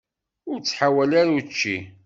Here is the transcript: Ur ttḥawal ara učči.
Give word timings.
Ur 0.49 0.57
ttḥawal 0.59 1.11
ara 1.19 1.31
učči. 1.37 1.77